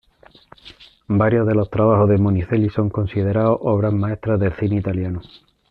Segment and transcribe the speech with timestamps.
[1.09, 5.21] Varios de los trabajos de Monicelli son considerados obras maestras del cine italiano.